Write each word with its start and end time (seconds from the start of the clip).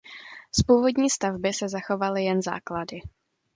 Z 0.51 0.63
původní 0.63 1.09
stavby 1.09 1.53
se 1.53 1.69
zachovaly 1.69 2.23
jen 2.23 2.41
základy. 2.41 2.99